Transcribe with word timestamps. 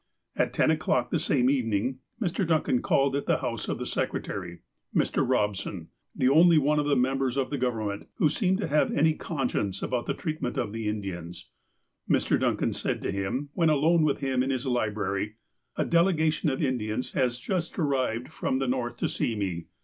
At 0.35 0.51
ten 0.51 0.71
o'clock 0.71 1.11
that 1.11 1.19
same 1.19 1.47
evening, 1.47 1.99
Mr. 2.19 2.43
Duncan 2.47 2.81
called 2.81 3.15
at 3.15 3.27
the 3.27 3.37
house 3.37 3.69
of 3.69 3.77
the 3.77 3.85
secretary, 3.85 4.61
Mr. 4.95 5.23
Robsou, 5.23 5.89
the 6.15 6.27
only 6.27 6.57
one 6.57 6.79
of 6.79 6.87
the 6.87 6.95
members 6.95 7.37
of 7.37 7.51
the 7.51 7.57
Government 7.59 8.07
who 8.15 8.27
seemed 8.27 8.57
to 8.57 8.67
have 8.67 8.91
any 8.91 9.13
conscience 9.13 9.83
about 9.83 10.07
the 10.07 10.15
treatment 10.15 10.57
of 10.57 10.73
the 10.73 10.87
Indians. 10.89 11.51
Mr. 12.09 12.39
Duncan 12.39 12.73
said 12.73 12.99
to 13.03 13.11
him, 13.11 13.49
when 13.53 13.69
alone 13.69 14.01
with 14.03 14.21
him 14.21 14.41
in 14.41 14.49
hia 14.49 14.67
library: 14.67 15.35
''A 15.77 15.87
delegation 15.87 16.49
of 16.49 16.63
Indians 16.63 17.11
has 17.11 17.39
just 17.39 17.77
arrived 17.77 18.29
from 18.29 18.57
the 18.57 18.67
North 18.67 18.97
to 18.97 19.07
see 19.07 19.35
me. 19.35 19.67